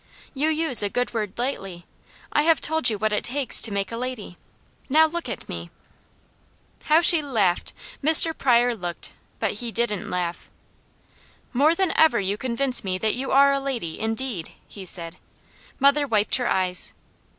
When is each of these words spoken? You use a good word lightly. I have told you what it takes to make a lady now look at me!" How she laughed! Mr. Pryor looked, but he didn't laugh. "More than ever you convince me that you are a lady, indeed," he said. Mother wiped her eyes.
You 0.33 0.49
use 0.49 0.81
a 0.81 0.89
good 0.89 1.13
word 1.13 1.37
lightly. 1.37 1.85
I 2.33 2.41
have 2.41 2.59
told 2.59 2.89
you 2.89 2.97
what 2.97 3.13
it 3.13 3.23
takes 3.23 3.61
to 3.61 3.71
make 3.71 3.91
a 3.91 3.97
lady 3.97 4.35
now 4.89 5.05
look 5.05 5.29
at 5.29 5.47
me!" 5.47 5.69
How 6.85 7.01
she 7.01 7.21
laughed! 7.21 7.71
Mr. 8.03 8.35
Pryor 8.35 8.73
looked, 8.73 9.13
but 9.37 9.51
he 9.61 9.71
didn't 9.71 10.09
laugh. 10.09 10.49
"More 11.53 11.75
than 11.75 11.93
ever 11.95 12.19
you 12.19 12.35
convince 12.35 12.83
me 12.83 12.97
that 12.97 13.13
you 13.13 13.29
are 13.31 13.51
a 13.51 13.59
lady, 13.59 13.99
indeed," 13.99 14.53
he 14.67 14.87
said. 14.87 15.17
Mother 15.79 16.07
wiped 16.07 16.37
her 16.37 16.47
eyes. 16.47 16.93